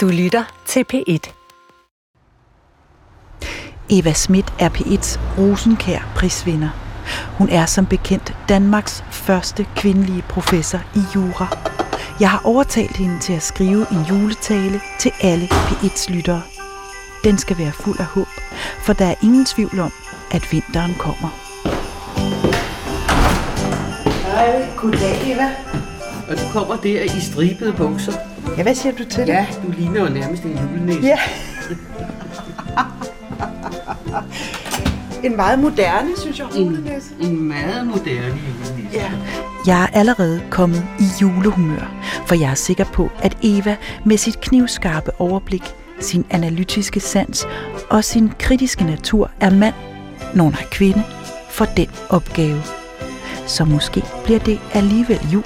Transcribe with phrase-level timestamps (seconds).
[0.00, 1.32] Du lytter til P1.
[3.90, 6.68] Eva Schmidt er P1's Rosenkær prisvinder.
[7.38, 11.46] Hun er som bekendt Danmarks første kvindelige professor i jura.
[12.20, 16.42] Jeg har overtalt hende til at skrive en juletale til alle P1's lyttere.
[17.24, 18.28] Den skal være fuld af håb,
[18.84, 19.92] for der er ingen tvivl om,
[20.30, 21.28] at vinteren kommer.
[24.26, 25.48] Hej, goddag Eva.
[26.28, 28.29] Og du kommer der i stribede bukser.
[28.56, 29.28] Ja, hvad siger du til det?
[29.28, 31.00] Ja, du ligner jo nærmest en julenæse.
[31.02, 31.18] Ja.
[35.28, 37.14] en meget moderne, synes jeg, julenæse.
[37.20, 38.88] En, en meget moderne julenæse.
[38.92, 39.10] Ja.
[39.66, 41.94] Jeg er allerede kommet i julehumør,
[42.26, 45.62] for jeg er sikker på, at Eva med sit knivskarpe overblik,
[46.00, 47.46] sin analytiske sans
[47.90, 49.74] og sin kritiske natur er mand,
[50.34, 51.02] når hun er kvinde,
[51.50, 52.62] for den opgave.
[53.46, 55.44] Så måske bliver det alligevel jul.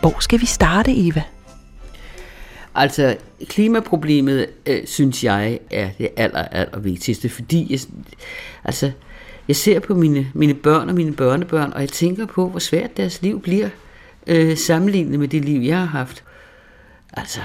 [0.00, 1.22] Hvor skal vi starte, Eva?
[2.74, 3.16] Altså,
[3.48, 7.80] klimaproblemet, øh, synes jeg, er det aller, aller vigtigste, fordi jeg,
[8.64, 8.92] altså,
[9.48, 12.96] jeg ser på mine, mine børn og mine børnebørn, og jeg tænker på, hvor svært
[12.96, 13.68] deres liv bliver,
[14.26, 16.24] øh, sammenlignet med det liv, jeg har haft.
[17.12, 17.40] Altså,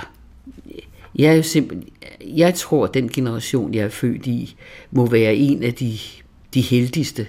[1.16, 1.90] jeg er jo simpelthen,
[2.22, 4.56] jeg tror, at den generation, jeg er født i,
[4.92, 5.98] må være en af de,
[6.54, 7.28] de heldigste,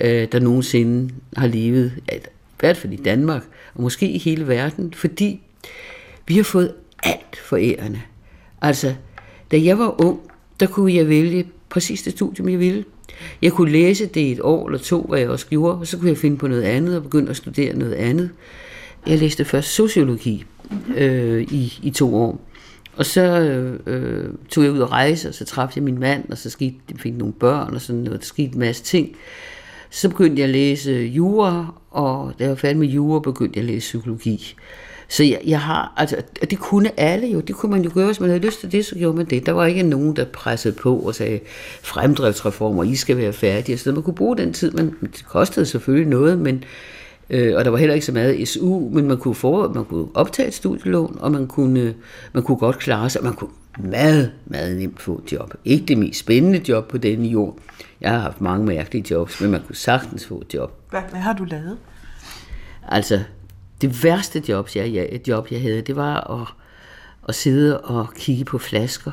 [0.00, 2.18] øh, der nogensinde har levet, i
[2.60, 3.42] hvert fald i Danmark,
[3.74, 5.40] og måske i hele verden, fordi
[6.26, 6.74] vi har fået
[7.04, 8.00] alt for ærende.
[8.62, 8.94] Altså,
[9.50, 10.20] da jeg var ung,
[10.60, 12.84] der kunne jeg vælge præcis det studium, jeg ville.
[13.42, 16.08] Jeg kunne læse det et år eller to, hvad jeg også gjorde, og så kunne
[16.08, 18.30] jeg finde på noget andet og begynde at studere noget andet.
[19.06, 20.44] Jeg læste først sociologi
[20.96, 22.40] øh, i, i to år.
[22.96, 23.22] Og så
[23.86, 26.74] øh, tog jeg ud og rejse, og så træffede jeg min mand, og så skete,
[26.90, 29.16] jeg fik nogle børn, og sådan noget, der skete en masse ting.
[29.90, 33.62] Så begyndte jeg at læse jura, og da jeg var færdig med jura, begyndte jeg
[33.62, 34.54] at læse psykologi.
[35.08, 36.16] Så jeg, jeg har, altså,
[36.50, 38.84] det kunne alle jo, det kunne man jo gøre, hvis man havde lyst til det,
[38.84, 39.46] så gjorde man det.
[39.46, 41.40] Der var ikke nogen, der pressede på og sagde,
[41.82, 43.78] fremdriftsreformer, I skal være færdige.
[43.78, 46.64] Så man kunne bruge den tid, men det kostede selvfølgelig noget, men,
[47.30, 50.06] øh, og der var heller ikke så meget SU, men man kunne, få, man kunne
[50.14, 51.94] optage et studielån, og man kunne,
[52.32, 55.54] man kunne godt klare sig, man kunne meget, meget nemt få et job.
[55.64, 57.58] Ikke det mest spændende job på denne jord.
[58.00, 60.72] Jeg har haft mange mærkelige jobs, men man kunne sagtens få et job.
[60.90, 61.76] Hvad, hvad har du lavet?
[62.88, 63.20] Altså,
[63.80, 66.48] det værste job, jeg, jeg, job, jeg havde, det var at,
[67.28, 69.10] at sidde og kigge på flasker.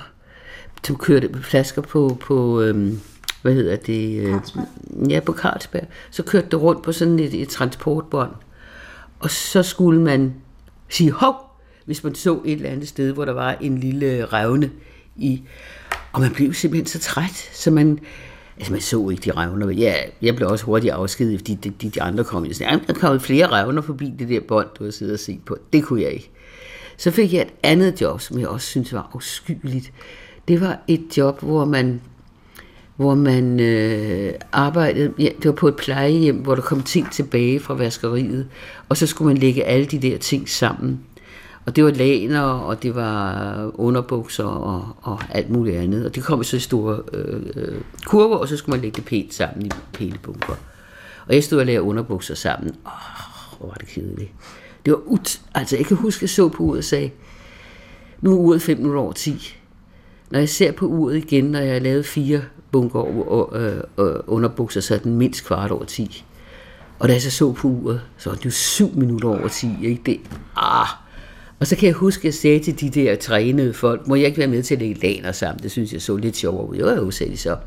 [0.88, 2.99] Du kørte flasker på, på øhm,
[3.41, 4.23] hvad hedder det?
[4.23, 5.09] Carlsberg.
[5.09, 5.88] Ja, på Carlsberg.
[6.11, 8.31] Så kørte det rundt på sådan et, et transportbånd.
[9.19, 10.33] Og så skulle man
[10.89, 11.35] sige hov,
[11.85, 14.72] hvis man så et eller andet sted, hvor der var en lille revne
[15.16, 15.41] i.
[16.11, 17.99] Og man blev simpelthen så træt, så man,
[18.57, 19.69] Altså, man så ikke de revner.
[19.69, 22.45] Ja, jeg blev også hurtigt afskediget, fordi de, de, de andre kom.
[22.45, 25.39] Jeg sagde, der kom flere revner forbi det der bånd, du har siddet og set
[25.45, 25.57] på.
[25.73, 26.31] Det kunne jeg ikke.
[26.97, 29.91] Så fik jeg et andet job, som jeg også synes var afskyeligt.
[30.47, 32.01] Det var et job, hvor man
[32.95, 37.59] hvor man øh, arbejdede, ja, det var på et plejehjem, hvor der kom ting tilbage
[37.59, 38.47] fra vaskeriet,
[38.90, 41.00] og så skulle man lægge alle de der ting sammen.
[41.66, 46.05] Og det var laner, og det var underbukser og, og alt muligt andet.
[46.05, 49.33] Og det kom i så store øh, kurver, og så skulle man lægge det pænt
[49.33, 50.55] sammen i pælebunker.
[51.27, 52.75] Og jeg stod og lavede underbukser sammen.
[52.85, 54.31] Åh, hvor var det kedeligt.
[54.85, 55.41] Det var ut...
[55.55, 57.11] Altså, jeg kan huske, at jeg så på uret og sagde,
[58.22, 59.57] nu er uret 5 over 10.
[60.31, 62.41] Når jeg ser på uret igen, når jeg har lavet fire
[62.72, 66.25] bunker og, øh, øh, underbukser, så er den mindst kvart over 10.
[66.99, 69.67] Og da jeg så så på uret, så var det jo 7 minutter over 10.
[69.83, 70.01] Ikke?
[70.05, 70.19] Det,
[70.55, 70.88] ah,
[71.61, 74.25] og så kan jeg huske, at jeg sagde til de der trænede folk, må jeg
[74.25, 75.63] ikke være med til at lægge laner sammen?
[75.63, 76.75] Det synes jeg så lidt sjovere ud.
[76.75, 77.57] Jo, jo, sagde de så.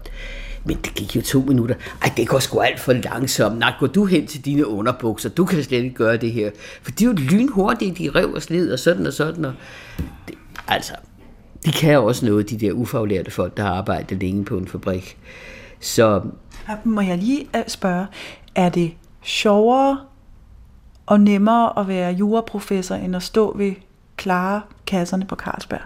[0.65, 1.75] Men det gik jo to minutter.
[2.03, 3.59] Ej, det går sgu alt for langsomt.
[3.59, 5.29] Nej, går du hen til dine underbukser?
[5.29, 6.51] Du kan slet ikke gøre det her.
[6.83, 9.45] For de er jo lynhurtige, de rev og slid og sådan og sådan.
[9.45, 9.53] Og
[10.29, 10.35] det,
[10.69, 10.93] altså,
[11.65, 15.17] de kan også noget, de der ufaglærte folk, der har arbejdet længe på en fabrik.
[15.81, 16.21] Så
[16.85, 18.07] Må jeg lige øh, spørge,
[18.55, 19.99] er det sjovere
[21.07, 23.73] og nemmere at være juraprofessor, end at stå ved
[24.17, 25.81] klare kasserne på Carlsberg?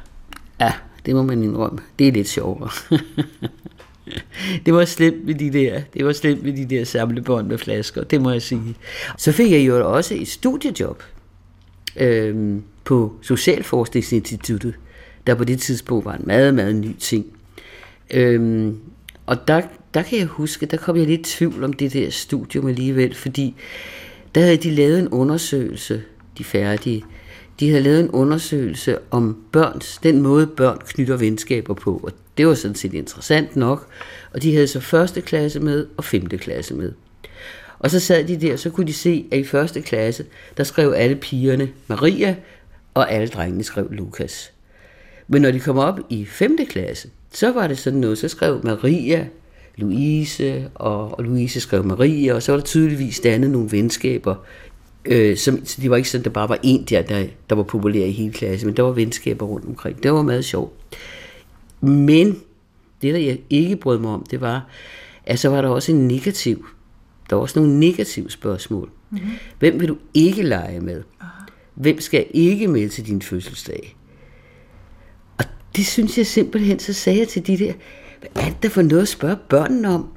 [0.60, 0.72] Ja,
[1.06, 1.78] det må man indrømme.
[1.98, 2.70] Det er lidt sjovere.
[4.66, 8.04] det var slemt med de der, det var slemt med de der samlebånd med flasker,
[8.04, 8.74] det må jeg sige.
[9.18, 11.02] Så fik jeg jo også et studiejob
[11.96, 14.74] øhm, på Socialforskningsinstituttet,
[15.26, 17.26] der på det tidspunkt var en meget, meget ny ting.
[18.10, 18.78] Øhm,
[19.26, 19.62] og der,
[19.94, 23.14] der kan jeg huske, der kom jeg lidt i tvivl om det der studium alligevel,
[23.14, 23.54] fordi
[24.34, 26.02] der havde de lavet en undersøgelse,
[26.38, 27.04] de færdige,
[27.60, 32.46] de havde lavet en undersøgelse om børns, den måde børn knytter venskaber på, og det
[32.46, 33.88] var sådan set interessant nok,
[34.32, 36.92] og de havde så første klasse med og femte klasse med.
[37.78, 40.24] Og så sad de der, så kunne de se, at i første klasse,
[40.56, 42.36] der skrev alle pigerne Maria,
[42.94, 44.52] og alle drengene skrev Lukas.
[45.28, 46.58] Men når de kom op i 5.
[46.68, 49.26] klasse, så var det sådan noget, så skrev Maria,
[49.78, 54.34] Louise, og, og Louise skrev Maria, og så var der tydeligvis dannet nogle venskaber.
[55.04, 57.56] Øh, som, så det var ikke sådan, at der bare var en der, der, der
[57.56, 60.02] var populær i hele klassen, men der var venskaber rundt omkring.
[60.02, 60.72] Det var meget sjovt.
[61.80, 62.40] Men
[63.02, 64.66] det, der jeg ikke brød mig om, det var,
[65.26, 66.66] at så var der også en negativ.
[67.30, 68.90] Der var også nogle negative spørgsmål.
[69.10, 69.30] Mm-hmm.
[69.58, 71.02] Hvem vil du ikke lege med?
[71.74, 73.96] Hvem skal ikke med til din fødselsdag?
[75.38, 75.44] Og
[75.76, 77.72] det synes jeg simpelthen, så sagde jeg til de der,
[78.20, 80.08] hvad er det for noget at spørge børnene om?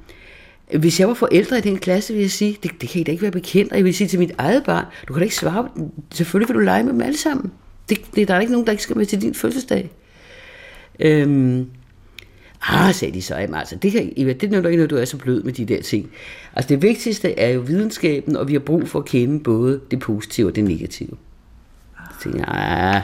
[0.78, 3.10] Hvis jeg var forældre i den klasse, ville jeg sige, det, det kan I da
[3.10, 3.72] ikke være bekendt.
[3.72, 5.68] Og jeg vil sige til mit eget barn, du kan da ikke svare,
[6.12, 7.52] selvfølgelig vil du lege med dem alle sammen.
[7.88, 9.90] Det, det, der er ikke nogen, der ikke skal med til din fødselsdag.
[11.00, 11.66] Øhm,
[12.68, 15.16] Ah, sagde de så, jamen, altså, det, kan, det nytter ikke, når du er så
[15.16, 16.10] blød med de der ting.
[16.54, 19.98] Altså det vigtigste er jo videnskaben, og vi har brug for at kende både det
[19.98, 21.16] positive og det negative.
[21.96, 23.02] Så tænkte jeg, ah.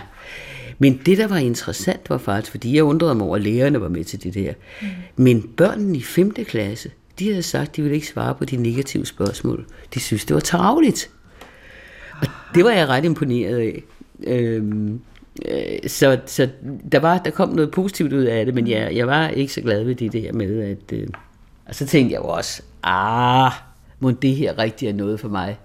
[0.78, 3.88] Men det, der var interessant, var faktisk, fordi jeg undrede mig over, at lærerne var
[3.88, 4.52] med til det der.
[4.82, 4.88] Mm.
[5.16, 6.34] Men børnene i 5.
[6.34, 9.66] klasse, de havde sagt, at de ville ikke svare på de negative spørgsmål.
[9.94, 11.10] De synes, det var tageligt.
[12.20, 13.82] Og det var jeg ret imponeret af.
[14.26, 15.00] Øhm,
[15.46, 16.48] Øh, så, så
[16.92, 19.60] der, var, der kom noget positivt ud af det, men jeg, jeg var ikke så
[19.60, 20.92] glad ved det der med, at...
[20.92, 21.08] Øh,
[21.66, 23.52] og så tænkte jeg jo også, ah,
[24.00, 25.56] må det her rigtig er noget for mig.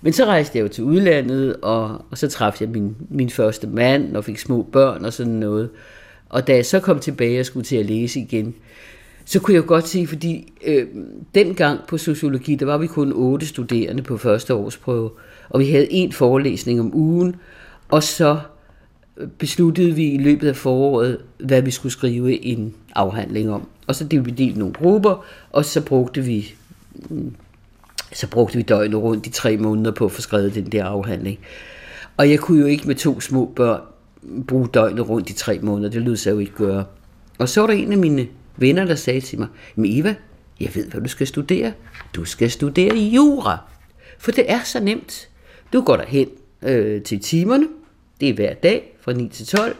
[0.00, 3.66] Men så rejste jeg jo til udlandet, og, og så træffede jeg min, min første
[3.66, 5.70] mand, og fik små børn og sådan noget.
[6.28, 8.54] Og da jeg så kom tilbage og skulle til at læse igen,
[9.24, 10.86] så kunne jeg jo godt sige, fordi øh,
[11.34, 15.10] dengang på sociologi, der var vi kun otte studerende på første årsprøve,
[15.48, 17.36] og vi havde en forelæsning om ugen,
[17.88, 18.38] og så
[19.16, 23.68] øh, besluttede vi i løbet af foråret, hvad vi skulle skrive en afhandling om.
[23.86, 26.54] Og så delte vi delt nogle grupper, og så brugte vi
[27.10, 27.34] mm,
[28.12, 31.38] så brugte vi døgnet rundt i tre måneder på at få skrevet den der afhandling.
[32.16, 33.80] Og jeg kunne jo ikke med to små børn
[34.48, 35.90] bruge døgnet rundt i tre måneder.
[35.90, 36.84] Det lød sig jo ikke gøre.
[37.38, 40.14] Og så var der en af mine venner, der sagde til mig, men Eva,
[40.60, 41.72] jeg ved, hvad du skal studere.
[42.14, 43.58] Du skal studere jura.
[44.18, 45.28] For det er så nemt.
[45.72, 46.28] Du går derhen
[46.62, 47.68] øh, til timerne.
[48.20, 49.76] Det er hver dag fra 9 til 12,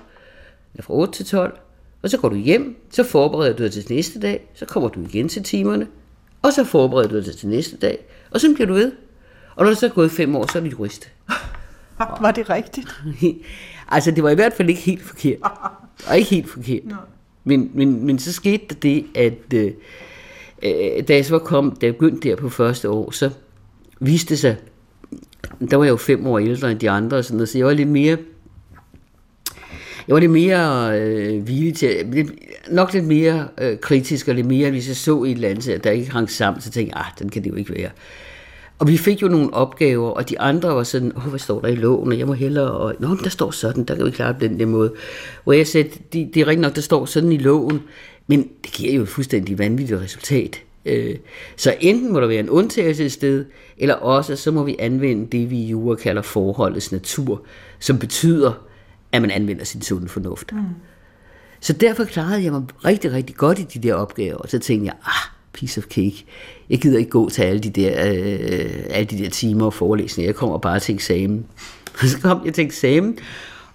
[0.74, 1.58] eller fra 8 til 12,
[2.02, 5.00] og så går du hjem, så forbereder du dig til næste dag, så kommer du
[5.00, 5.86] igen til timerne,
[6.46, 7.98] og så forbereder du dig til næste dag,
[8.30, 8.92] og så bliver du ved.
[9.56, 11.12] Og når det så er gået fem år, så er du jurist.
[12.20, 12.88] Var det rigtigt?
[13.88, 15.38] altså, det var i hvert fald ikke helt forkert.
[16.08, 16.82] Og ikke helt forkert.
[17.44, 19.72] Men, men, men så skete der det, at øh,
[20.62, 23.30] øh, da jeg så kom, da jeg begyndte der på første år, så
[24.00, 24.56] viste det sig,
[25.70, 27.66] der var jeg jo fem år ældre end de andre, og sådan noget, så jeg
[27.66, 28.16] var lidt mere
[30.08, 32.30] jeg var lidt mere øh, villig til, lidt,
[32.70, 35.90] nok lidt mere øh, kritisk, og lidt mere, hvis jeg så et eller andet, der
[35.90, 37.90] ikke hang sammen, så tænkte jeg, ah, den kan det jo ikke være.
[38.78, 41.68] Og vi fik jo nogle opgaver, og de andre var sådan, åh, hvad står der
[41.68, 44.10] i loven, og jeg må hellere, og nå, men der står sådan, der kan vi
[44.10, 44.92] klare på den der måde.
[45.44, 47.82] Hvor jeg sagde, det, det er rigtigt nok, der står sådan i loven,
[48.26, 50.62] men det giver jo et fuldstændig vanvittigt resultat.
[50.86, 51.16] Øh,
[51.56, 53.44] så enten må der være en undtagelse et sted,
[53.78, 57.42] eller også så må vi anvende det, vi i jura kalder forholdets natur,
[57.78, 58.65] som betyder,
[59.16, 60.52] at man anvender sin sunde fornuft.
[60.52, 60.60] Mm.
[61.60, 64.86] Så derfor klarede jeg mig rigtig, rigtig godt i de der opgaver, og så tænkte
[64.86, 66.24] jeg, ah, piece of cake.
[66.70, 70.28] Jeg gider ikke gå til alle de der, øh, alle de der timer og forelæsninger.
[70.28, 71.46] Jeg kommer bare til eksamen.
[71.92, 73.18] Og så kom jeg til eksamen,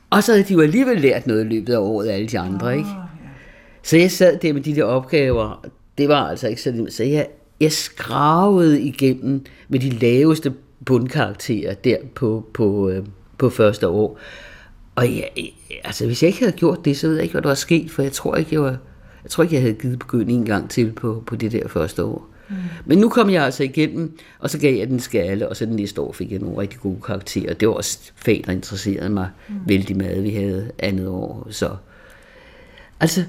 [0.10, 2.68] og så havde de jo alligevel lært noget i løbet af året, alle de andre,
[2.68, 2.90] oh, ikke?
[3.84, 5.66] Så jeg sad der med de der opgaver,
[5.98, 7.28] det var altså ikke så Så jeg,
[7.60, 10.54] jeg skravede igennem med de laveste
[10.86, 13.06] bundkarakterer der på, på, øh,
[13.38, 14.20] på første år.
[14.96, 15.24] Og ja,
[15.84, 17.92] altså, hvis jeg ikke havde gjort det, så ved jeg ikke, hvad der var sket,
[17.92, 18.78] for jeg tror ikke, jeg, var,
[19.24, 22.04] jeg, tror ikke, jeg havde givet begynde en gang til på, på det der første
[22.04, 22.28] år.
[22.50, 22.56] Mm.
[22.86, 25.76] Men nu kom jeg altså igennem, og så gav jeg den skalle, og så den
[25.76, 27.54] næste år fik jeg nogle rigtig gode karakterer.
[27.54, 29.56] Det var også fag, der interesserede mig mm.
[29.68, 31.48] vældig meget, vi havde andet år.
[31.50, 31.70] Så
[33.00, 33.24] altså,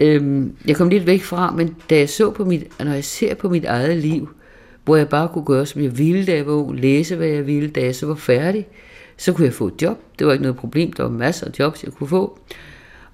[0.00, 3.34] øhm, jeg kom lidt væk fra, men da jeg så på mit, når jeg ser
[3.34, 4.28] på mit eget liv,
[4.84, 7.46] hvor jeg bare kunne gøre, som jeg ville, da jeg var ung, læse, hvad jeg
[7.46, 8.66] ville, da jeg så var færdig,
[9.16, 9.98] så kunne jeg få et job.
[10.18, 10.92] Det var ikke noget problem.
[10.92, 12.38] Der var masser af jobs, jeg kunne få.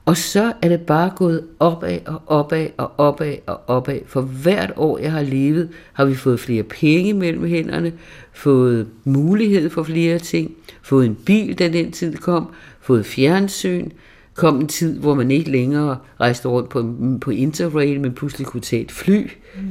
[0.05, 4.01] Og så er det bare gået opad og opad og opad og opad.
[4.07, 7.93] For hvert år, jeg har levet, har vi fået flere penge mellem hænderne,
[8.33, 13.91] fået mulighed for flere ting, fået en bil, da den tid kom, fået fjernsyn,
[14.35, 18.61] kom en tid, hvor man ikke længere rejste rundt på, på Interrail, men pludselig kunne
[18.61, 19.63] tage et fly mm.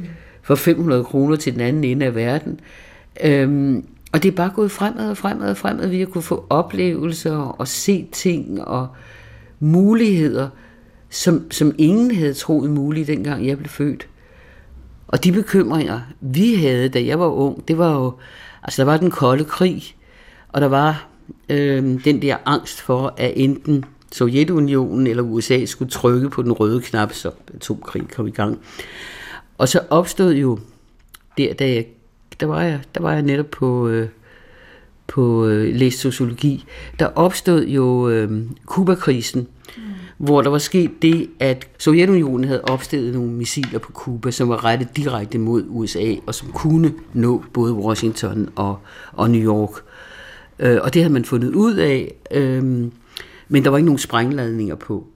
[0.42, 2.60] for 500 kroner til den anden ende af verden.
[3.24, 5.88] Øhm, og det er bare gået fremad og fremad og fremad.
[5.88, 8.88] Vi har kunne få oplevelser og se ting og
[9.60, 10.48] muligheder,
[11.10, 14.08] som, som ingen havde troet muligt, dengang jeg blev født.
[15.08, 18.14] Og de bekymringer, vi havde, da jeg var ung, det var jo,
[18.62, 19.82] altså der var den kolde krig,
[20.48, 21.06] og der var
[21.48, 26.80] øh, den der angst for, at enten Sovjetunionen eller USA skulle trykke på den røde
[26.80, 28.58] knap, så atomkrig kom i gang.
[29.58, 30.58] Og så opstod jo
[31.38, 31.86] der, da jeg,
[32.40, 34.08] der var jeg, der var jeg netop på, øh,
[35.06, 36.64] på øh, læst sociologi,
[36.98, 39.40] der opstod jo øh, Kubakrisen,
[39.76, 39.82] mm.
[40.18, 44.64] hvor der var sket det, at Sovjetunionen havde opstillet nogle missiler på Kuba, som var
[44.64, 48.78] rettet direkte mod USA, og som kunne nå både Washington og,
[49.12, 49.70] og New York.
[50.58, 52.62] Øh, og det havde man fundet ud af, øh,
[53.48, 55.06] men der var ikke nogen sprængladninger på.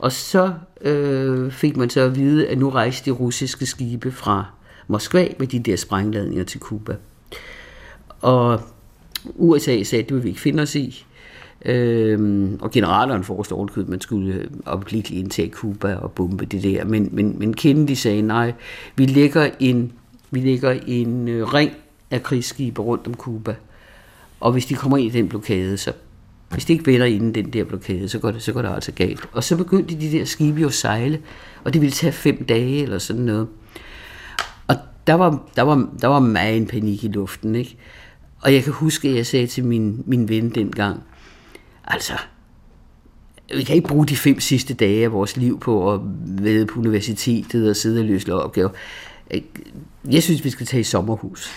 [0.00, 4.44] Og så øh, fik man så at vide, at nu rejste de russiske skibe fra
[4.88, 6.96] Moskva med de der sprængladninger til Kuba.
[8.20, 8.60] Og
[9.34, 11.06] USA sagde, at det vil vi ikke finde os i.
[11.64, 16.84] Øhm, og generalerne foreslog at man skulle øh, opbliveligt indtage Kuba og bombe det der.
[16.84, 18.52] Men, men, men Kennedy sagde, nej,
[18.96, 19.92] vi lægger en,
[20.30, 21.70] vi lægger en øh, ring
[22.10, 23.54] af krigsskibe rundt om Kuba.
[24.40, 25.92] Og hvis de kommer ind i den blokade, så
[26.50, 28.92] hvis de ikke vender inden den der blokade, så går det, så går det altså
[28.92, 29.28] galt.
[29.32, 31.20] Og så begyndte de der skibe jo at sejle,
[31.64, 33.48] og det ville tage fem dage eller sådan noget.
[35.06, 37.76] Der var, der var, der var meget en panik i luften, ikke?
[38.40, 41.02] Og jeg kan huske, at jeg sagde til min, min ven dengang,
[41.84, 42.12] altså,
[43.56, 46.80] vi kan ikke bruge de fem sidste dage af vores liv på at være på
[46.80, 48.70] universitetet og sidde og løse opgaver.
[50.10, 51.50] Jeg synes, vi skal tage i sommerhus.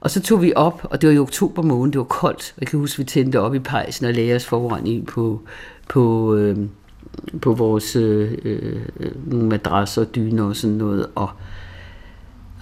[0.00, 2.54] Og så tog vi op, og det var i oktober måned, det var koldt.
[2.60, 5.40] Jeg kan huske, vi tændte op i pejsen og lagde os foran i på,
[5.88, 6.56] på, øh,
[7.42, 11.06] på vores øh, øh, øh madrasser og dyner og sådan noget.
[11.14, 11.30] Og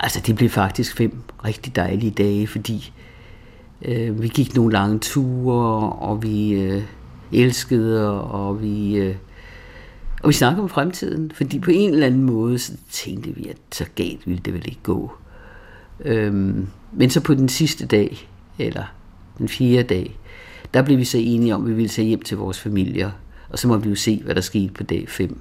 [0.01, 2.93] altså, det blev faktisk fem rigtig dejlige dage, fordi
[3.83, 6.83] øh, vi gik nogle lange ture, og vi øh,
[7.33, 8.97] elskede, og vi...
[8.97, 9.15] Øh,
[10.23, 13.57] og vi snakkede om fremtiden, fordi på en eller anden måde, så tænkte vi, at
[13.73, 15.13] så galt ville det vel ikke gå.
[16.05, 18.29] Øhm, men så på den sidste dag,
[18.59, 18.85] eller
[19.39, 20.19] den fjerde dag,
[20.75, 23.11] der blev vi så enige om, at vi ville tage hjem til vores familier,
[23.49, 25.41] og så må vi jo se, hvad der skete på dag 5.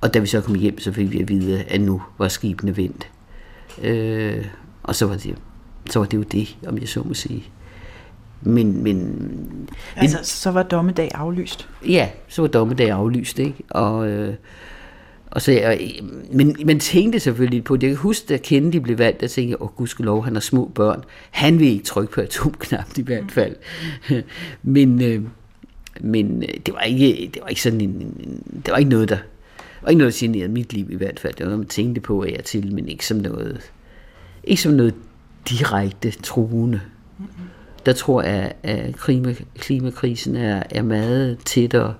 [0.00, 2.76] Og da vi så kom hjem, så fik vi at vide, at nu var skibene
[2.76, 3.10] vendt.
[3.82, 4.44] Øh,
[4.82, 5.34] og så var, det,
[5.90, 7.44] så var det jo det, om jeg så må sige.
[8.42, 8.96] Men, men,
[9.96, 11.68] altså, men, så var dommedag aflyst?
[11.88, 13.64] Ja, så var dommedag aflyst, ikke?
[13.70, 14.34] Og, øh,
[15.30, 16.00] og så, jeg,
[16.32, 17.82] men man tænkte selvfølgelig på det.
[17.82, 20.40] Jeg kan huske, da Kennedy blev valgt, der tænkte jeg, åh oh, lov, han har
[20.40, 21.04] små børn.
[21.30, 23.56] Han vil ikke trykke på atomknappen i hvert fald.
[24.62, 25.22] men øh,
[26.00, 29.08] men øh, det var ikke, det var ikke sådan en, en, det var ikke noget,
[29.08, 29.18] der,
[29.80, 31.34] og var ikke noget, der generede mit liv i hvert fald.
[31.34, 33.72] Det var noget, man tænkte på af til, men ikke som noget,
[34.44, 34.94] ikke som noget
[35.48, 36.80] direkte truende.
[37.86, 41.94] Der tror jeg, at klima, klimakrisen er, er meget tættere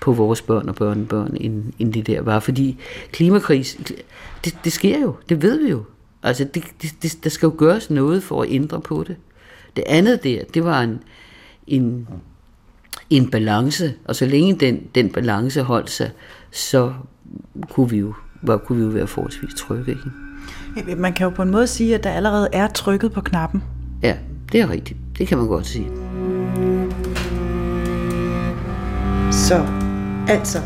[0.00, 2.40] på vores børn og børnebørn, end, end det der var.
[2.40, 2.78] Fordi
[3.12, 3.78] klimakris,
[4.44, 5.84] det, det sker jo, det ved vi jo.
[6.22, 9.16] Altså, det, det, der skal jo gøres noget for at ændre på det.
[9.76, 10.98] Det andet der, det var en,
[11.66, 12.08] en,
[13.10, 16.10] en balance, og så længe den, den balance holdt sig,
[16.50, 16.94] så
[17.70, 19.90] kunne vi jo, var, kunne vi jo være forholdsvis trygge.
[19.90, 20.96] Ikke?
[20.96, 23.62] Man kan jo på en måde sige, at der allerede er trykket på knappen.
[24.02, 24.16] Ja,
[24.52, 24.98] det er rigtigt.
[25.18, 25.86] Det kan man godt sige.
[29.32, 29.66] Så
[30.28, 30.60] Altså,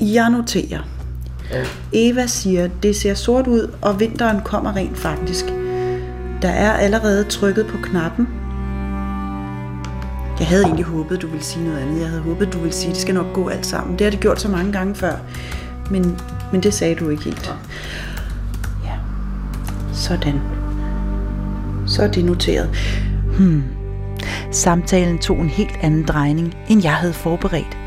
[0.00, 0.80] jeg noterer.
[1.50, 1.64] Ja.
[1.92, 5.44] Eva siger, det ser sort ud, og vinteren kommer rent faktisk.
[6.42, 8.28] Der er allerede trykket på knappen.
[10.40, 12.00] Jeg havde egentlig håbet, du ville sige noget andet.
[12.00, 13.98] Jeg havde håbet, du ville sige, det skal nok gå alt sammen.
[13.98, 15.16] Det har det gjort så mange gange før.
[15.90, 16.20] Men,
[16.52, 17.54] men det sagde du ikke helt.
[18.84, 18.92] Ja.
[19.92, 20.40] Sådan.
[21.86, 22.70] Så er det noteret.
[23.38, 23.62] Hmm.
[24.50, 27.78] Samtalen tog en helt anden drejning, end jeg havde forberedt.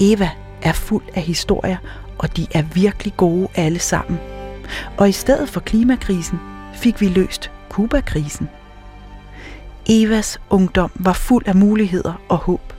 [0.00, 0.30] Eva
[0.62, 1.76] er fuld af historier,
[2.18, 4.18] og de er virkelig gode alle sammen.
[4.96, 6.38] Og i stedet for klimakrisen
[6.74, 8.48] fik vi løst Kubakrisen.
[9.86, 12.72] Evas ungdom var fuld af muligheder og håb.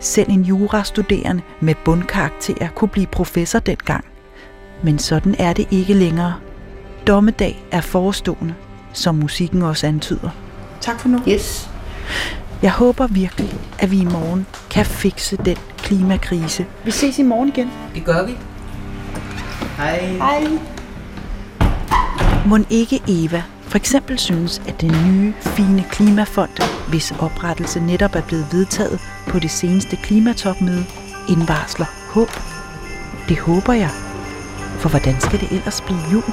[0.00, 4.04] Selv en jurastuderende med bundkarakterer kunne blive professor dengang.
[4.82, 6.34] Men sådan er det ikke længere.
[7.06, 8.54] Dommedag er forestående,
[8.92, 10.30] som musikken også antyder.
[10.80, 11.18] Tak for nu.
[11.28, 11.70] Yes.
[12.62, 16.66] Jeg håber virkelig, at vi i morgen kan fikse den klimakrise.
[16.84, 17.70] Vi ses i morgen igen.
[17.94, 18.36] Det gør vi.
[19.76, 19.98] Hej.
[19.98, 20.46] Hej.
[22.46, 26.50] Må ikke Eva for eksempel synes, at den nye, fine klimafond,
[26.88, 30.86] hvis oprettelse netop er blevet vedtaget på det seneste klimatopmøde,
[31.28, 32.30] indvarsler håb.
[33.28, 33.90] Det håber jeg.
[34.78, 36.32] For hvordan skal det ellers blive jul?